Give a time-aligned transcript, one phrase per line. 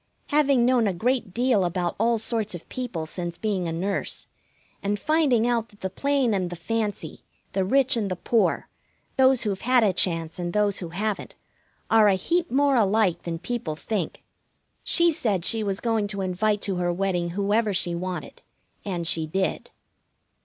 [0.29, 4.25] Having known a great deal about all sorts of people since being a nurse,
[4.81, 8.67] and finding out that the plain and the fancy, the rich and the poor,
[9.17, 11.35] those who've had a chance and those who haven't,
[11.91, 14.23] are a heap more alike than people think,
[14.83, 18.41] she said she was going to invite to her wedding whoever she wanted.
[18.83, 19.69] And she did.